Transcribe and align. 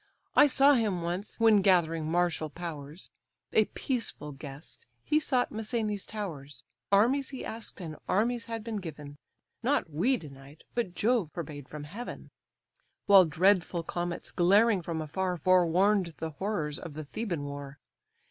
I 0.35 0.47
saw 0.47 0.73
him 0.73 1.03
once, 1.03 1.39
when 1.39 1.61
gathering 1.61 2.09
martial 2.09 2.49
powers, 2.49 3.11
A 3.53 3.65
peaceful 3.65 4.31
guest, 4.31 4.87
he 5.03 5.19
sought 5.19 5.51
Mycenæ's 5.53 6.07
towers; 6.07 6.63
Armies 6.91 7.29
he 7.29 7.45
ask'd, 7.45 7.79
and 7.81 7.95
armies 8.09 8.45
had 8.45 8.63
been 8.63 8.77
given, 8.77 9.19
Not 9.61 9.91
we 9.91 10.17
denied, 10.17 10.63
but 10.73 10.95
Jove 10.95 11.29
forbade 11.29 11.69
from 11.69 11.83
heaven; 11.83 12.31
While 13.05 13.25
dreadful 13.25 13.83
comets 13.83 14.31
glaring 14.31 14.81
from 14.81 15.01
afar, 15.03 15.37
Forewarn'd 15.37 16.15
the 16.17 16.31
horrors 16.31 16.79
of 16.79 16.95
the 16.95 17.05
Theban 17.05 17.43
war. 17.43 17.77